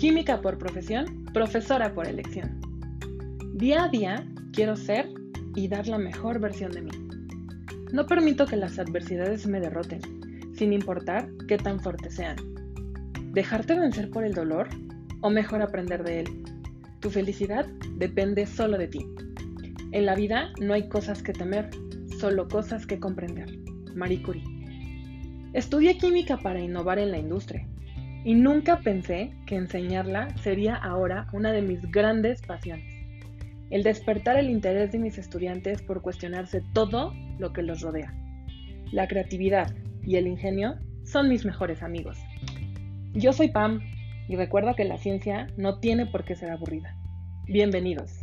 [0.00, 2.58] Química por profesión, profesora por elección.
[3.52, 5.06] Día a día quiero ser
[5.54, 6.90] y dar la mejor versión de mí.
[7.92, 10.00] No permito que las adversidades me derroten,
[10.54, 12.36] sin importar qué tan fuertes sean.
[13.34, 14.70] ¿Dejarte vencer por el dolor
[15.20, 16.44] o mejor aprender de él?
[17.00, 19.06] Tu felicidad depende solo de ti.
[19.92, 21.68] En la vida no hay cosas que temer,
[22.18, 23.54] solo cosas que comprender.
[23.94, 24.44] Marie Curie.
[25.52, 27.68] Estudié química para innovar en la industria
[28.24, 32.94] y nunca pensé que enseñarla sería ahora una de mis grandes pasiones.
[33.70, 38.12] El despertar el interés de mis estudiantes por cuestionarse todo lo que los rodea.
[38.92, 40.74] La creatividad y el ingenio
[41.04, 42.18] son mis mejores amigos.
[43.12, 43.80] Yo soy Pam
[44.28, 46.96] y recuerdo que la ciencia no tiene por qué ser aburrida.
[47.46, 48.19] Bienvenidos.